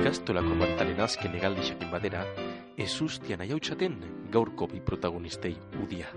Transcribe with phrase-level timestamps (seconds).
[0.00, 2.22] ikastolako mantalen azken egaldi xakin badera,
[2.80, 3.98] ez ustian aiautxaten
[4.32, 5.52] gaurko bi protagonistei
[5.82, 6.08] udia.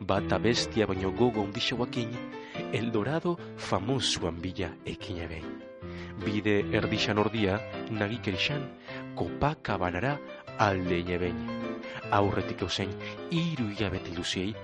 [0.00, 2.14] Bata bestia baino gogo undixauakin,
[2.72, 3.36] Eldorado
[3.68, 5.50] famosuan bila ekin behin.
[6.24, 7.60] Bide erdixan ordia,
[7.90, 8.64] nagikerixan,
[9.14, 10.16] kopakabanara
[10.58, 11.44] alde behin.
[12.10, 12.94] Aurretik eusen,
[13.30, 14.54] iru hilabete ilusiei,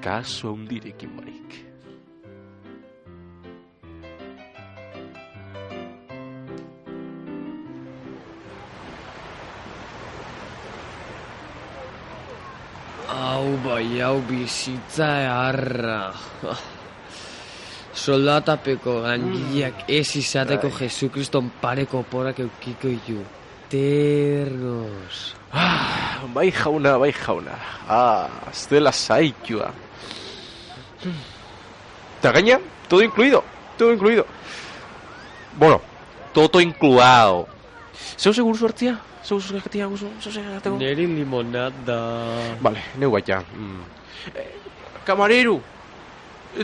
[0.00, 1.67] kaso hundirekin barik.
[13.68, 16.12] Hau bizitza eharra.
[17.92, 23.20] Soldatapeko gangileak ez izateko Jesukriston pareko porak eukiko iu.
[23.68, 25.34] Ternos.
[25.52, 27.58] Ah, bai jauna, bai jauna.
[27.84, 29.68] Ah, ez dela zaikua.
[32.18, 32.58] Eta gaina,
[32.88, 33.44] todo incluido,
[33.76, 34.24] todo incluido.
[35.58, 35.82] Bueno,
[36.32, 37.46] todo incluado.
[38.16, 38.96] Zeu segur suertzia?
[39.28, 40.08] Zeu segatia guzu?
[40.22, 40.78] Zeu segateko?
[40.80, 41.98] Neri limonada.
[42.64, 43.42] Vale, neu gaita.
[43.52, 43.82] Mm.
[44.34, 44.46] Eh,
[45.04, 45.60] camarero,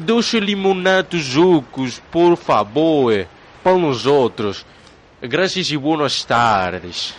[0.00, 3.26] doce limonada zucos, por favor,
[3.62, 4.64] para nos outros.
[5.20, 7.14] Gracias y buenas tardes.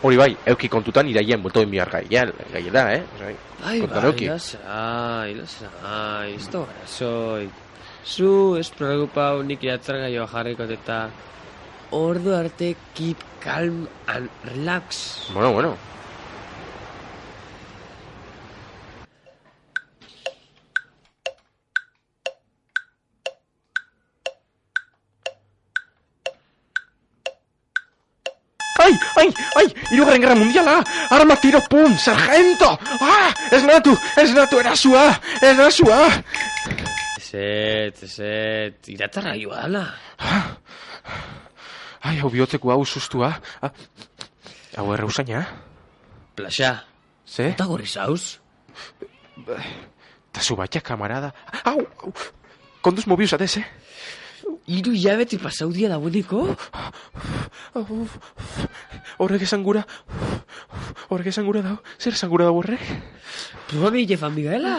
[0.00, 3.02] Hori bai, euki kontutan iraien bulto enbiar gai, ja, gai da, eh?
[3.16, 3.34] Osea,
[3.64, 4.26] Ai, kontan bai, euki.
[4.30, 7.48] lasai, lasai, ez da soy.
[8.06, 11.08] Zu ez preocupau nik iratzar gaioa jarriko eta
[11.90, 15.28] ordu arte keep calm and relax.
[15.32, 15.76] Bueno, bueno.
[28.80, 29.74] ¡Ay, ay, ay!
[29.90, 30.84] ¡Hirugarren Guerra Mundiala!
[31.10, 31.98] ¡Arma, tiro, pum!
[31.98, 32.78] ¡Sargento!
[33.00, 33.34] ¡Ah!
[33.50, 33.98] ¡Ez natu!
[34.16, 34.60] ¡Ez natu!
[34.60, 35.20] ¡Erasua!
[35.42, 36.22] ¡Erasua!
[37.18, 39.84] Ezet, ezet, iratzar gaioa ala.
[42.18, 43.30] Ai, hau bihotzeko hau sustua.
[43.62, 43.70] Ah,
[44.74, 45.44] Hau erra usaina?
[46.34, 46.82] Plaxa,
[47.22, 47.52] Ze?
[47.54, 48.40] eta gorri zauz?
[50.34, 51.30] Ta zu batia, kamarada.
[51.64, 52.12] Au, au.
[52.82, 53.66] Konduz mobius atez, eh?
[54.66, 56.42] Iru hilabeti pasaudia dagoeneko?
[59.22, 59.84] Horrek esan gura.
[61.08, 61.76] Horrek esan gura dau.
[62.02, 62.82] Zer esan gura dau horrek?
[63.70, 64.74] Probabi Jefan Miguela.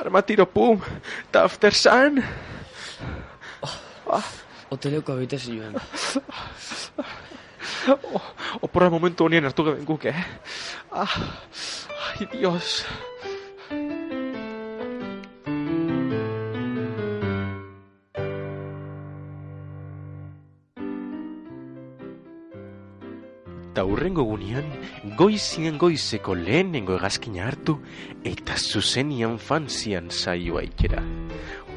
[0.00, 0.80] Arma tiro pum.
[1.30, 2.22] Ta after sun.
[4.72, 5.76] Hoteleko abite zinuen.
[7.88, 8.22] Oh,
[8.66, 10.24] oporra momentu honien hartu gaben guk, eh?
[10.90, 11.16] Ah,
[12.18, 12.84] ai, dios.
[23.72, 24.66] Ta hurrengo gunean,
[25.16, 27.78] goizien goizeko lehenengo egazkina hartu,
[28.22, 31.00] eta zuzenian fanzian saioa ikera.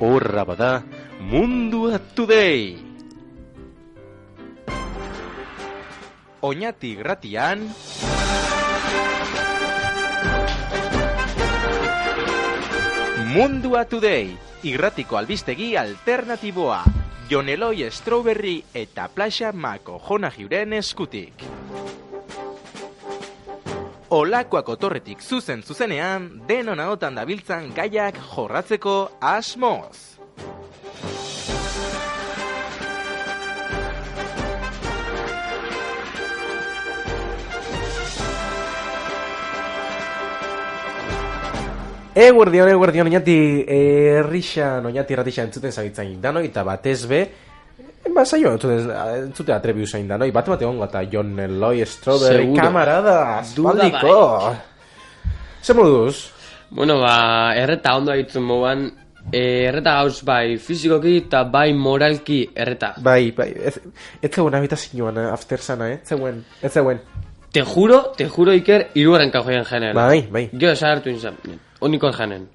[0.03, 0.71] Horra bada,
[1.19, 2.77] mundua today!
[6.41, 7.73] Oñati gratian...
[13.35, 16.83] Mundua Today, irratiko albistegi alternatiboa.
[17.29, 21.43] Jon Eloi Strawberry eta Plaxa Mako Jona Jiuren eskutik.
[24.07, 30.14] Olakoak otorretik zuzen zuzenean, denon ahotan dabiltzan gaiak jorratzeko asmoz.
[42.15, 43.33] Eguerdion, eguerdion, oinati
[43.67, 47.17] errixan, oinati erratixan entzuten zabitzain danoi, eta batez be,
[48.15, 48.85] ba, saio, entzuten,
[49.25, 52.63] entzute atrebi usain danoi, bat bat egon gata Jon Eloy Strawberry Seguro.
[52.63, 54.15] kamarada, aspaldiko.
[55.61, 56.29] Zer moduz?
[56.69, 57.17] Bueno, ba,
[57.59, 58.87] erreta ondo ditzen moan,
[59.33, 62.93] eh, erreta gauz bai fizikoki eta bai moralki erreta.
[63.03, 63.75] Bai, bai, ez,
[64.21, 65.99] ez zegoen habitazioan eh, after sana, eh?
[66.07, 67.03] Zegoen, ez zegoen.
[67.51, 69.95] Te juro, te juro Iker, iruaren kajoian jenen.
[69.95, 71.37] Bai, bai, Geo esagertu nintzen,
[71.85, 72.47] unikon jenen.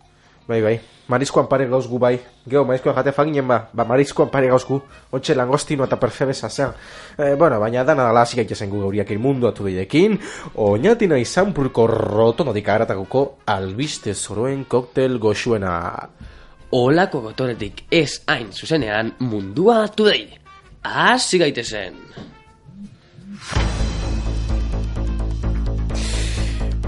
[0.50, 0.80] bai, bai.
[1.10, 2.14] Mariskoan pare gauz gu bai.
[2.46, 4.78] Geo, mariskoan jate faginen ba, ba mariskoan pare gauz gu.
[5.14, 6.74] Otxe langostino eta perfebesa zean.
[7.18, 10.18] Eh, bueno, baina dana dala hasi gaitezen gu gauriak mundu atu deiekin.
[10.54, 15.74] Oñatina izan purko rotonotik agaratagoko albiste zoroen koktel goxuena.
[16.70, 20.28] Olako gotoretik ez hain zuzenean mundua today.
[20.82, 21.98] Hasi gaitezen.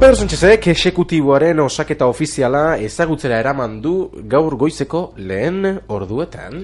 [0.02, 3.93] Pedro Sánchezek esekutiboaren osaketa ofiziala ezagutzera eraman du
[4.32, 6.56] gaur goizeko lehen orduetan.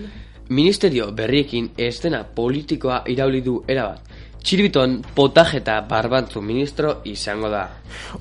[0.50, 4.00] Ministerio berriekin estena politikoa irauli du erabat.
[4.42, 7.60] Txirbiton potajeta barbantzu ministro izango da.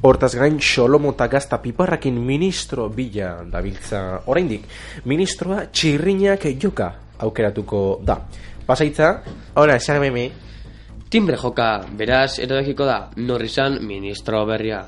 [0.04, 4.70] Hortaz gain Xolomo Gazta Piparrakin ministro bila dabiltza oraindik.
[5.06, 8.22] Ministroa txirrinak joka aukeratuko da.
[8.68, 9.24] Pasaitza,
[9.56, 9.98] ora, esan
[11.10, 14.86] Timbre joka, beraz, erabakiko da, norrizan ministro berria.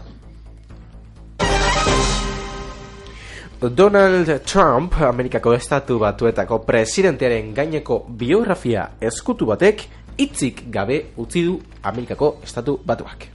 [3.62, 9.84] Donald Trump, Amerikako estatu batuetako presidentearen gaineko biografia eskutu batek,
[10.16, 13.26] hitzik gabe utzi du Amerikako estatu batuak.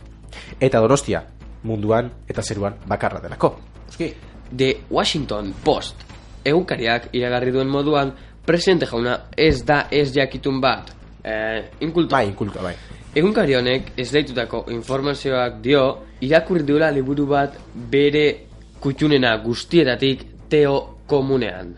[0.60, 1.20] Eta donostia,
[1.68, 3.52] munduan eta zeruan bakarra delako.
[3.86, 4.14] Euski,
[4.56, 6.06] The Washington Post
[6.44, 8.14] egunkariak iragarri duen moduan
[8.46, 10.88] presidente jauna ez da ez jakitun bat
[11.22, 12.74] eh, inkulto bai, inkulka, bai.
[13.14, 15.84] egunkari honek ez informazioak dio
[16.20, 18.53] irakurri duela liburu bat bere
[18.84, 20.76] kutxunena guztietatik teo
[21.10, 21.74] komunean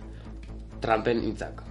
[0.83, 1.63] Trumpen hitzak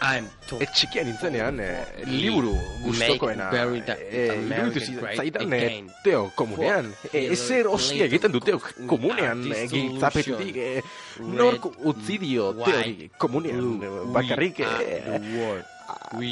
[0.00, 0.26] I'm
[0.62, 2.52] E txikia nintzenean, eh, liburu
[2.84, 3.48] gustokoena.
[3.50, 6.92] Eh, iruditu zi- great zaitan eh, teo komunean.
[7.12, 9.42] Eh, ezer osia egiten du teo komunean.
[9.42, 10.82] eh, Artist Giltzapetutik, eh,
[11.18, 13.80] nork utzi dio teori komunean.
[14.14, 15.18] Bakarrik, eh,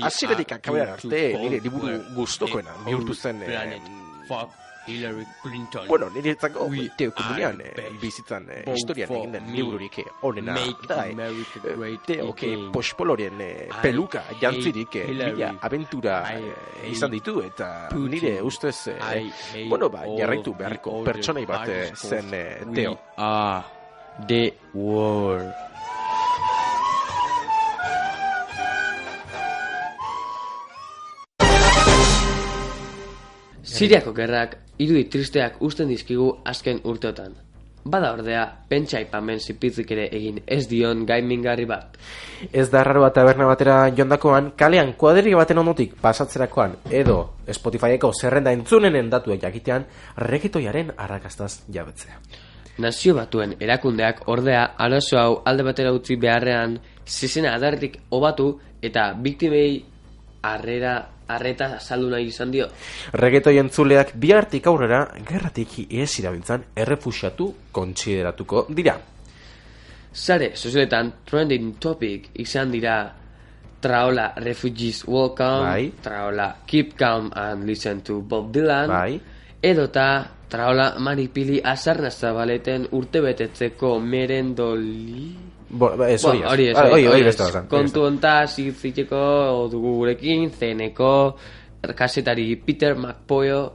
[0.03, 3.81] Hasieratik akaberan doomed to arte, nire liburu gustokoena the bihurtu zen, eh.
[4.29, 4.51] Fuck
[4.87, 5.89] Hillary Clinton.
[5.89, 8.01] Bueno, nire etzako We teo komunean eh, best.
[8.01, 10.55] bizitzan eh, historian for egin den libururik eh, onena
[10.89, 11.07] da.
[11.09, 11.15] eh.
[11.15, 12.71] Eh, Teo, again.
[12.73, 16.43] pospoloren eh, peluka jantzirik eh, mila aventura I
[16.85, 22.33] eh, izan ditu eta nire ustez eh, bueno ba jarraitu other pertsonai bat eh, zen
[22.33, 22.97] eh, We Teo.
[23.17, 23.65] are
[24.29, 25.53] the world.
[33.67, 37.35] Siriako gerrak irudi tristeak usten dizkigu azken urteotan.
[37.87, 41.99] Bada ordea, pentsa aipamen zipitzik ere egin ez dion gaimingarri bat.
[42.51, 49.11] Ez da raro taberna batera jondakoan, kalean kuadrilla baten ondotik pasatzerakoan, edo Spotifyeko zerrenda entzunenen
[49.11, 49.87] datuek jakitean,
[50.17, 52.19] reketoiaren arrakastaz jabetzea.
[52.83, 58.51] Nazio batuen erakundeak ordea arazo hau alde batera utzi beharrean zizena adarrik obatu
[58.83, 59.85] eta biktimei
[60.55, 60.95] arrera
[61.27, 62.69] arreta azaldu nahi izan dio.
[63.19, 68.97] Regetoi entzuleak bihartik aurrera gerratik ez irabiltzan errefusiatu kontsideratuko dira.
[70.13, 72.97] Sare sozialetan trending topic izan dira
[73.81, 75.93] traola refugees welcome, Bai.
[76.03, 79.21] traola keep calm and listen to Bob Dylan, Bai.
[79.63, 85.56] edota traola maripili azarna zabaleten urtebetetzeko merendoli...
[85.69, 86.77] Bo, ba, ez hori Bueno, ez.
[86.77, 87.37] hori hori, ez.
[87.37, 87.99] Kontu beste.
[88.01, 91.37] hontaz ziteko dugu gurekin, zeneko,
[91.97, 93.73] kasetari Peter McPoyo,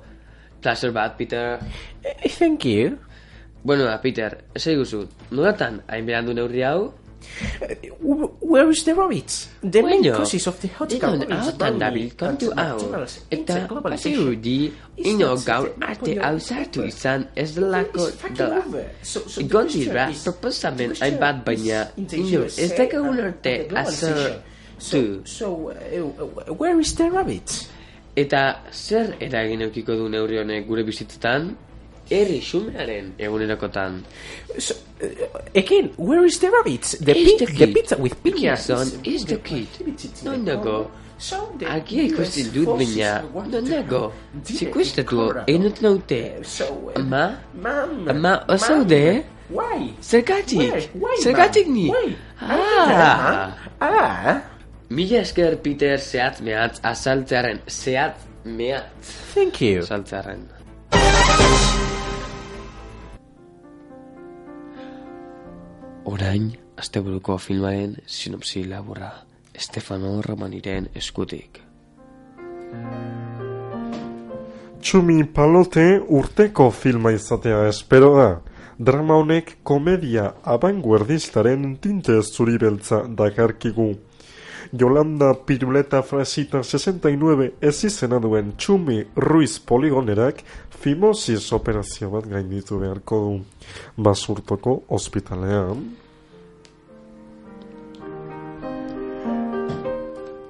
[0.62, 1.60] placer bat, Peter.
[2.04, 2.98] Eh, Thank you.
[3.64, 6.94] Bueno, da, Peter, ez eguzu, nolatan hain berandu neurri hau?
[8.42, 9.48] Where is the rabbits?
[9.62, 12.78] The main Baina, causes of the ahotan dabil kontu hau,
[13.32, 16.36] eta baziurdi, ino gaur arte hau
[16.86, 18.62] izan ez delako dela.
[19.38, 24.42] Egon dira proposamen hainbat baina, ino ez dakagun arte azertu.
[24.82, 27.70] So, uh, where is the rabbits?
[28.18, 31.54] Eta zer eragin eukiko du neurri honek gure bizitzetan?
[32.12, 34.02] Herri xumearen egunerokotan.
[34.60, 35.08] So, uh,
[35.56, 36.98] again, where is the rabbits?
[37.00, 38.68] The, Is pi- the the pizza with piñas.
[39.08, 39.68] is the kid.
[40.26, 40.92] Non nago.
[41.70, 43.22] Agia ikusten dut baina,
[43.52, 44.12] non nago.
[44.44, 46.22] Zikustatu egin naute.
[46.96, 47.24] Ama?
[48.10, 49.24] Ama, osaude?
[49.52, 49.94] Why?
[50.02, 50.90] Zergatik?
[51.24, 51.92] Zergatik ni?
[52.42, 53.52] Ah!
[53.80, 54.42] Ah,
[54.90, 57.60] Mila esker Peter zehatz mehatz azaltzearen.
[57.68, 59.80] Zehatz mehatz thank you.
[59.84, 60.48] azaltzearen.
[66.12, 69.14] Orain, asteburuko filmaren sinopsi laburra.
[69.56, 71.62] Stefano Romaniren eskutik.
[74.82, 75.86] Txumi palote
[76.20, 78.28] urteko filma izatea espero da.
[78.76, 80.26] Drama honek komedia
[80.56, 83.94] abanguardistaren tinte zuri beltza dakarkigu.
[84.72, 90.44] Yolanda Piruleta Frasita 69 ez izena duen Txumi Ruiz Poligonerak
[90.82, 93.34] fimosis operazio bat gainditu beharko du.
[93.98, 95.84] Basurtoko ospitalean,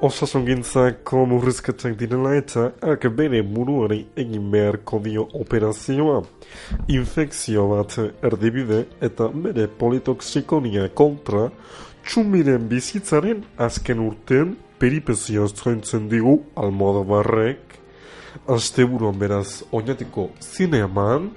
[0.02, 6.24] Osasungintzako murrizketak direla eta ak bere buruari egin beharko dio operazioa.
[6.90, 11.44] Infekzio bat erdibide eta bere politoksikonia kontra
[12.08, 17.78] txumiren bizitzaren azken urtean peripezio zointzen digu almodobarrek.
[18.50, 21.30] Asteburuan beraz oinatiko zineaman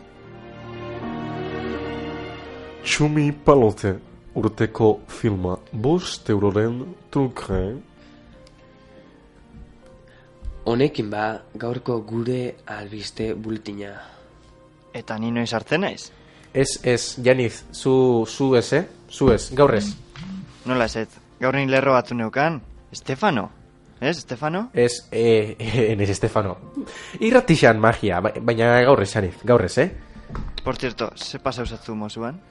[2.85, 3.99] Txumi palote
[4.35, 6.81] urteko filma bost euroren
[7.11, 7.65] trukre
[10.75, 13.93] Honekin ba, gaurko gure albiste bulletina.
[14.91, 16.09] Eta ni noiz hartzen naiz?
[16.51, 18.81] Ez, ez, Janiz, zu, zu ez, eh?
[19.07, 19.85] Zu ez, gaur ez.
[20.67, 21.05] Nola ez,
[21.39, 22.59] gaur nin lerro batzu neukan.
[22.91, 23.45] Estefano?
[24.01, 24.65] Ez, Estefano?
[24.75, 26.57] Ez, eh, eh, enez, Estefano.
[27.21, 29.89] Irratixan magia, ba- baina gaur ez, Janiz, gaur ez, eh?
[30.65, 32.43] Por cierto, ze pasa usatzu mozuan?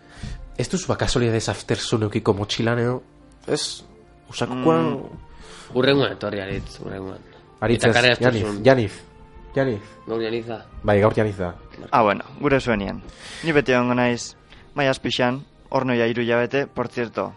[0.56, 3.02] Ez duzu ba kasualidades aftersun eukiko motxilan edo?
[3.52, 3.84] Ez,
[4.32, 4.94] usakoan...
[4.96, 5.22] Mm.
[5.76, 7.33] Urrengoan etorri aritz, urrengoan.
[7.94, 8.64] Kare Janiz, astuzun.
[8.64, 8.92] Janiz,
[9.56, 9.82] Janiz.
[10.08, 10.66] Gaur janiza.
[10.84, 11.54] Bai, gaur Janiz da.
[11.92, 13.02] Ah, bueno, gure zuenian.
[13.44, 14.36] Ni bete hongo naiz,
[14.76, 17.32] mai aspixan, ornoia iru jabete, por cierto.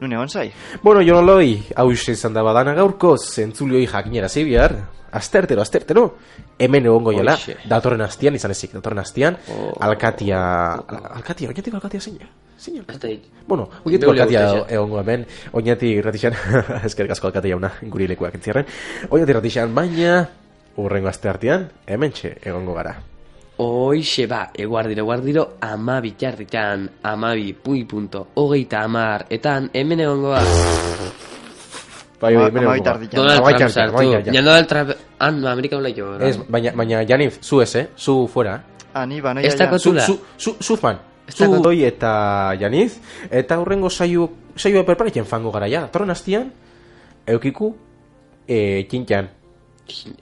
[0.00, 0.52] Nun egon zai?
[0.82, 4.74] Bueno, jon loi, hau izan da badana gaurko, zentzulioi jakinera bihar,
[5.12, 6.16] astertero, astertero,
[6.58, 9.72] hemen egongo jela, datorren astian, izan ezik, datorren astian, Oh.
[9.80, 12.18] alkatia, al- alkatia, oinatik alkatia zein,
[12.56, 12.68] Ez
[13.02, 13.24] hit.
[13.46, 16.32] Bueno, Beule alkatia egongo hemen, oinatik irratixan,
[16.88, 18.64] eskerrik asko alkatia jauna, guri lekuak entzierren,
[19.10, 20.28] oinatik irratixan, baina,
[20.76, 22.94] urrengo aste artean, hemen egongo gara.
[23.58, 30.40] Hoixe ba, eguardiro, eguardiro, ama bitarritan, amabi, pui punto, hogeita amar, etan, hemen egongoa.
[32.20, 33.10] Bai, Ama- bai, hemen egongo bitartean.
[33.22, 34.12] Donald Trump sartu.
[34.32, 36.14] Ja Donald Trump, ah, no, Amerika hola jo.
[36.18, 37.88] Ez, baina, baina, Janiz, zu ez, eh?
[37.96, 38.62] Zu fuera.
[38.94, 39.66] Ah, ni ba, Ez ja.
[39.66, 40.02] dakot- Zu, Zula.
[40.06, 40.98] zu, zu, zu fan.
[41.28, 43.00] Zu dakot- doi eta Janiz.
[43.30, 45.86] Eta hurrengo saio, saioa perparetzen fango gara ja.
[45.90, 46.52] Torren hastian,
[47.26, 47.74] eukiku,
[48.46, 49.30] e, txintxan,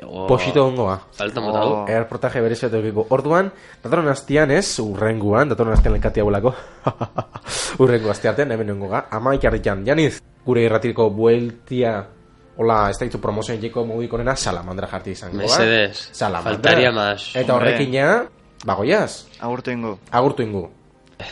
[0.02, 0.96] Oh, posito ongoa.
[1.14, 1.70] Falta mota du.
[1.70, 1.84] Oh.
[1.86, 3.04] Erportaje berezio eta eukiko.
[3.14, 6.50] Orduan, datorren hastian ez, urrenguan, datorren hastian elkatia bolako.
[7.78, 9.04] urrengo hastiaten, hemen nengo ga.
[9.14, 11.94] Ama ikarritan, Janiz, gure irratiriko bueltia,
[12.58, 15.36] hola, ez da ditu promozioen jeko mugikonena, salamandra jarti izango.
[15.38, 15.42] ba?
[15.44, 16.08] Mesedez.
[16.10, 16.58] Salamandra.
[16.58, 17.30] Faltaria más.
[17.38, 18.08] Eta horrekin ja,
[18.66, 19.98] bagoiaz, Agurtu ingo.
[20.10, 20.68] agurtu ingu.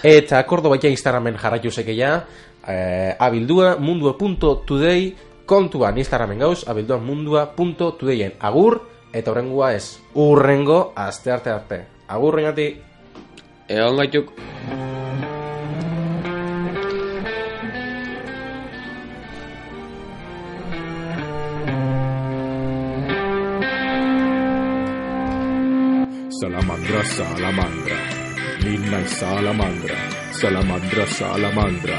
[0.03, 2.25] Eta akordo baita Instagramen jarraitu zekeia,
[2.67, 5.15] eh, abildua mundua.today
[5.47, 8.81] kontuan Instagramen gauz, abildua mundua.todayen agur,
[9.13, 11.81] eta horrengua ez, urrengo aste arte arte.
[12.07, 12.71] Agur reñati.
[13.67, 14.31] Egon gaituk.
[26.41, 28.30] Salamandra, salamandra.
[28.63, 29.97] Midnight salamandra.
[30.33, 31.99] Salamandra, salamandra.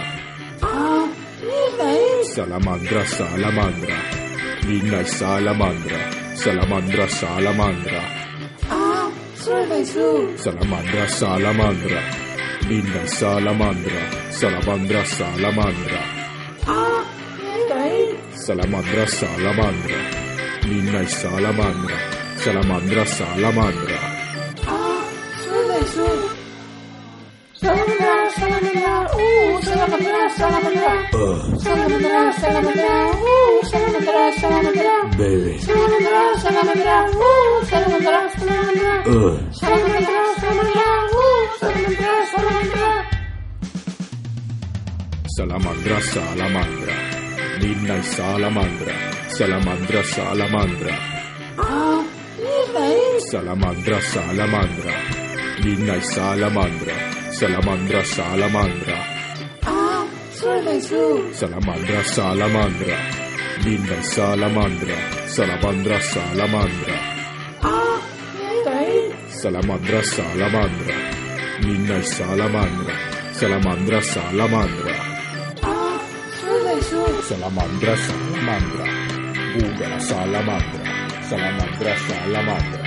[2.34, 3.98] Salamandra, salamandra.
[4.68, 6.00] Midnight salamandra.
[6.36, 8.01] Salamandra, salamandra.
[10.38, 12.01] Salamandra, salamandra.
[12.70, 14.01] Midnight salamandra.
[14.30, 16.01] Salamandra, salamandra.
[18.46, 20.00] Salamandra, salamandra.
[20.68, 21.98] Midnight salamandra.
[22.38, 23.98] Salamandra, salamandra.
[35.17, 35.53] Baby.
[45.38, 46.95] Salamandra, salamandra.
[47.61, 48.95] Midnight salamandra.
[49.38, 50.95] Salamandra, salamandra.
[53.31, 54.93] Salamandra, salamandra.
[55.63, 56.95] Midnight salamandra.
[57.31, 59.11] Salamandra, salamandra.
[60.41, 62.98] Salamandra, salamandra.
[63.63, 64.98] Midnight salamandra.
[65.27, 66.95] Salamandra, salamandra.
[69.29, 70.95] Salamandra, salamandra.
[71.63, 72.93] Midnight salamandra.
[73.33, 74.95] Salamandra, salamandra.
[77.29, 78.86] Salamandra, salamandra.
[80.10, 80.88] Salamandra.
[81.29, 82.81] Salamandra, salamandra.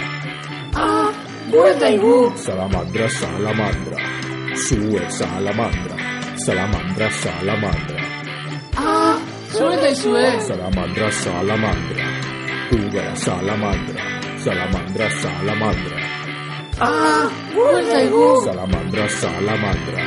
[2.37, 3.99] Salamandra, salamandra.
[4.57, 5.95] Sue, salamandra.
[6.37, 8.01] Salamandra, salamandra.
[10.47, 12.05] Salamandra, salamandra.
[12.71, 14.01] Google, salamandra.
[14.39, 15.99] Salamandra, salamandra.
[18.45, 20.03] Salamandra, salamandra.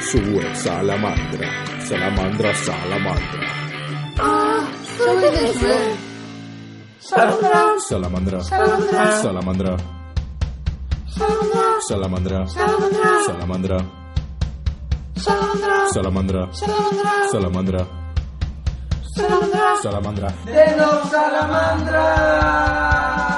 [0.00, 1.46] Sue, salamandra.
[1.88, 3.46] Salamandra, salamandra.
[4.98, 5.96] Salamandra.
[7.80, 8.40] Salamandra.
[8.42, 8.42] Salamandra.
[9.22, 9.76] Salamandra.
[11.88, 12.46] Salamandra.
[12.48, 13.18] Salamandra.
[13.26, 13.97] Salamandra.
[15.18, 15.88] Salamandra.
[15.92, 16.48] Salamandra.
[16.52, 17.10] Salamandra.
[17.32, 17.86] Salamandra.
[19.16, 19.76] Salamandra.
[19.82, 20.28] Salamandra.
[20.46, 23.37] Denos salamandra.